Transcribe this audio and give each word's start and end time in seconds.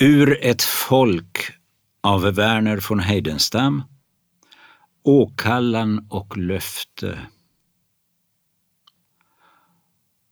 Ur 0.00 0.38
ett 0.44 0.62
folk 0.62 1.50
av 2.02 2.22
Verner 2.22 2.84
von 2.88 3.00
Heidenstam 3.00 3.82
Åkallan 5.02 6.06
och 6.10 6.36
löfte. 6.36 7.18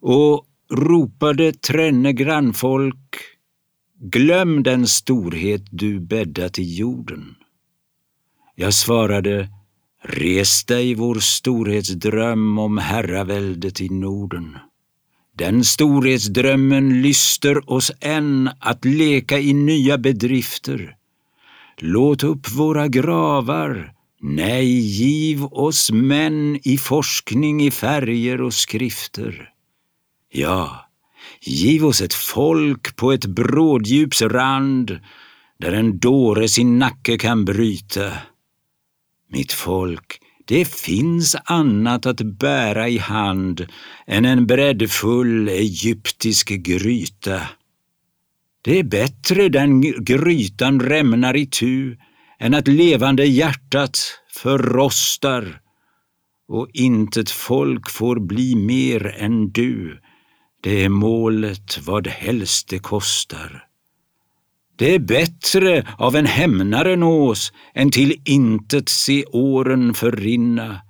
Och 0.00 0.46
ropade 0.70 1.52
tränne 1.52 2.12
grannfolk 2.12 3.16
Glöm 3.98 4.62
den 4.62 4.86
storhet 4.86 5.62
du 5.70 6.00
bäddat 6.00 6.58
i 6.58 6.76
jorden. 6.76 7.34
Jag 8.54 8.74
svarade 8.74 9.48
Res 10.02 10.64
dig 10.64 10.94
vår 10.94 11.14
storhetsdröm 11.14 12.58
om 12.58 12.78
herraväldet 12.78 13.80
i 13.80 13.88
Norden. 13.88 14.58
Den 15.36 15.64
storhetsdrömmen 15.64 17.02
lyster 17.02 17.70
oss 17.70 17.92
än 18.00 18.50
att 18.60 18.84
leka 18.84 19.38
i 19.38 19.52
nya 19.52 19.98
bedrifter. 19.98 20.96
Låt 21.78 22.24
upp 22.24 22.50
våra 22.50 22.88
gravar, 22.88 23.92
nej, 24.20 24.66
giv 24.78 25.44
oss 25.44 25.90
män 25.90 26.60
i 26.62 26.78
forskning 26.78 27.62
i 27.62 27.70
färger 27.70 28.40
och 28.40 28.54
skrifter. 28.54 29.50
Ja, 30.32 30.88
giv 31.40 31.86
oss 31.86 32.00
ett 32.00 32.14
folk 32.14 32.96
på 32.96 33.12
ett 33.12 33.26
bråddjups 33.26 34.22
rand 34.22 35.00
där 35.58 35.72
en 35.72 35.98
dåre 35.98 36.48
sin 36.48 36.78
nacke 36.78 37.18
kan 37.18 37.44
bryta. 37.44 38.12
Mitt 39.30 39.52
folk, 39.52 40.20
det 40.44 40.64
finns 40.68 41.36
annat 41.44 42.06
att 42.06 42.20
bära 42.20 42.88
i 42.88 42.98
hand 42.98 43.66
än 44.06 44.24
en 44.24 44.46
breddfull 44.46 45.48
egyptisk 45.48 46.48
gryta. 46.48 47.40
Det 48.62 48.78
är 48.78 48.82
bättre 48.82 49.48
den 49.48 49.80
grytan 50.04 50.80
rämnar 50.80 51.36
i 51.36 51.46
tu 51.46 51.96
än 52.38 52.54
att 52.54 52.68
levande 52.68 53.24
hjärtat 53.24 53.98
förrostar 54.34 55.60
och 56.48 56.68
intet 56.72 57.30
folk 57.30 57.90
får 57.90 58.20
bli 58.20 58.54
mer 58.54 59.06
än 59.06 59.50
du. 59.50 60.00
Det 60.62 60.84
är 60.84 60.88
målet 60.88 61.78
vad 61.86 62.06
helst 62.06 62.68
det 62.68 62.78
kostar. 62.78 63.64
Det 64.76 64.94
är 64.94 64.98
bättre 64.98 65.94
av 65.98 66.16
en 66.16 66.26
hämnare 66.26 66.96
nås 66.96 67.52
än 67.74 67.90
till 67.90 68.22
intet 68.24 68.88
se 68.88 69.24
åren 69.24 69.94
förrinna. 69.94 70.80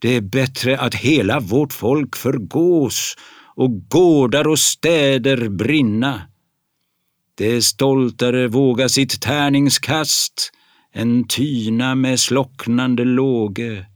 Det 0.00 0.16
är 0.16 0.20
bättre 0.20 0.78
att 0.78 0.94
hela 0.94 1.40
vårt 1.40 1.72
folk 1.72 2.16
förgås 2.16 3.14
och 3.56 3.88
gårdar 3.88 4.48
och 4.48 4.58
städer 4.58 5.48
brinna. 5.48 6.22
Det 7.34 7.46
är 7.46 7.60
stoltare 7.60 8.48
våga 8.48 8.88
sitt 8.88 9.20
tärningskast 9.20 10.52
än 10.94 11.28
tyna 11.28 11.94
med 11.94 12.20
slocknande 12.20 13.04
låge. 13.04 13.86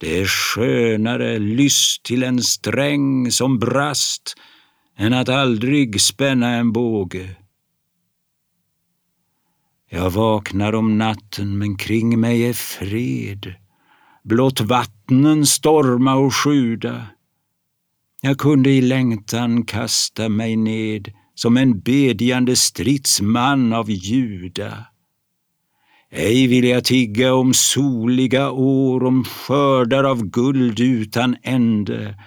Det 0.00 0.20
är 0.20 0.26
skönare 0.26 1.38
lyst 1.38 2.02
till 2.02 2.22
en 2.22 2.42
sträng 2.42 3.32
som 3.32 3.58
brast 3.58 4.34
än 4.96 5.12
att 5.12 5.28
aldrig 5.28 6.00
spänna 6.00 6.50
en 6.50 6.72
båge. 6.72 7.36
Jag 9.90 10.10
vaknar 10.10 10.74
om 10.74 10.98
natten 10.98 11.58
men 11.58 11.76
kring 11.76 12.20
mig 12.20 12.42
är 12.42 12.52
fred. 12.52 13.54
Blott 14.24 14.60
vattnen 14.60 15.46
storma 15.46 16.14
och 16.14 16.34
sjuda. 16.34 17.06
Jag 18.20 18.38
kunde 18.38 18.70
i 18.70 18.80
längtan 18.80 19.64
kasta 19.64 20.28
mig 20.28 20.56
ned 20.56 21.12
som 21.34 21.56
en 21.56 21.80
bedjande 21.80 22.56
stridsman 22.56 23.72
av 23.72 23.90
Juda. 23.90 24.86
Ej 26.10 26.46
vill 26.46 26.64
jag 26.64 26.84
tigga 26.84 27.34
om 27.34 27.54
soliga 27.54 28.50
år, 28.50 29.04
om 29.04 29.24
skördar 29.24 30.04
av 30.04 30.24
guld 30.24 30.80
utan 30.80 31.36
ände. 31.42 32.18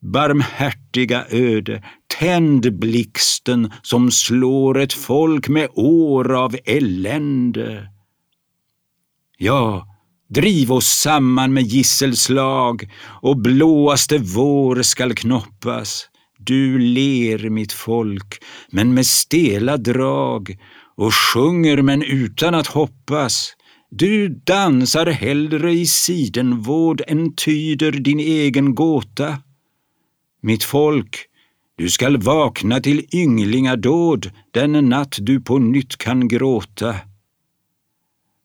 Barmhärtiga 0.00 1.24
öde, 1.30 1.82
tänd 2.20 2.78
blixten 2.78 3.72
som 3.82 4.10
slår 4.10 4.78
ett 4.78 4.92
folk 4.92 5.48
med 5.48 5.68
år 5.74 6.32
av 6.34 6.56
elände. 6.64 7.88
Ja, 9.38 9.86
driv 10.28 10.72
oss 10.72 10.86
samman 10.86 11.52
med 11.52 11.62
gisselslag 11.62 12.90
och 13.22 13.36
blåaste 13.36 14.18
vår 14.18 14.82
skall 14.82 15.14
knoppas. 15.14 16.06
Du 16.38 16.78
ler 16.78 17.50
mitt 17.50 17.72
folk, 17.72 18.42
men 18.70 18.94
med 18.94 19.06
stela 19.06 19.76
drag 19.76 20.58
och 20.96 21.14
sjunger 21.14 21.82
men 21.82 22.02
utan 22.02 22.54
att 22.54 22.66
hoppas. 22.66 23.52
Du 23.90 24.28
dansar 24.28 25.06
hellre 25.06 25.72
i 25.72 25.86
sidenvård 25.86 27.02
än 27.06 27.34
tyder 27.36 27.92
din 27.92 28.20
egen 28.20 28.74
gåta. 28.74 29.38
Mitt 30.42 30.64
folk, 30.64 31.29
du 31.80 31.90
skall 31.90 32.16
vakna 32.16 32.80
till 32.80 33.06
ynglingadåd 33.14 34.30
den 34.50 34.72
natt 34.88 35.18
du 35.20 35.40
på 35.40 35.58
nytt 35.58 35.96
kan 35.96 36.28
gråta. 36.28 36.96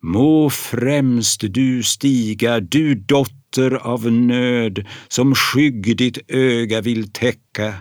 Må 0.02 0.50
främst 0.50 1.44
du 1.50 1.84
stiga, 1.84 2.60
du 2.60 2.96
dotter 2.96 3.72
av 3.76 4.12
nöd, 4.12 4.86
som 5.08 5.36
skygg 5.36 5.98
ditt 5.98 6.32
öga 6.32 6.82
vill 6.82 7.12
täcka. 7.12 7.74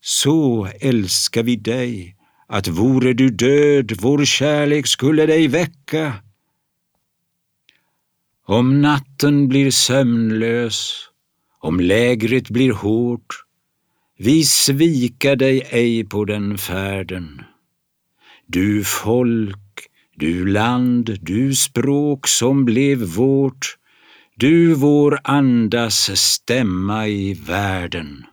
Så 0.00 0.68
älskar 0.80 1.42
vi 1.42 1.56
dig, 1.56 2.16
att 2.46 2.68
vore 2.68 3.12
du 3.12 3.28
död, 3.28 3.92
vår 4.00 4.24
kärlek 4.24 4.86
skulle 4.86 5.26
dig 5.26 5.48
väcka. 5.48 6.14
Om 8.46 8.80
natten 8.82 9.48
blir 9.48 9.70
sömnlös, 9.70 11.08
om 11.60 11.80
lägret 11.80 12.50
blir 12.50 12.72
hårt, 12.72 13.42
vi 14.24 14.44
svika 14.44 15.36
dig 15.36 15.62
ej 15.70 16.04
på 16.04 16.24
den 16.24 16.58
färden. 16.58 17.42
Du 18.46 18.84
folk, 18.84 19.88
du 20.16 20.46
land, 20.46 21.18
du 21.20 21.54
språk 21.54 22.28
som 22.28 22.64
blev 22.64 22.98
vårt, 22.98 23.76
du 24.36 24.74
vår 24.74 25.18
andas 25.24 26.10
stämma 26.20 27.08
i 27.08 27.34
världen. 27.34 28.24